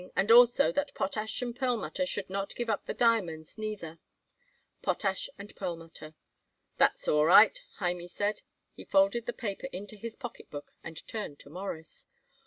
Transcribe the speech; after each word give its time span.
And 0.15 0.31
also, 0.31 0.71
that 0.71 0.95
Potash 0.95 1.43
& 1.47 1.55
Perlmutter 1.59 2.07
should 2.07 2.27
not 2.27 2.55
give 2.55 2.71
up 2.71 2.87
the 2.87 2.93
diamonds, 2.95 3.55
neither. 3.55 3.99
POTASH 4.81 5.29
& 5.43 5.55
PERLMUTTER." 5.57 6.15
"That's 6.79 7.07
all 7.07 7.25
right," 7.25 7.61
Hymie 7.77 8.07
said. 8.09 8.41
He 8.73 8.83
folded 8.83 9.27
the 9.27 9.31
paper 9.33 9.67
into 9.71 9.95
his 9.95 10.15
pocketbook 10.15 10.73
and 10.83 11.07
turned 11.07 11.37
to 11.41 11.51
Morris. 11.51 12.07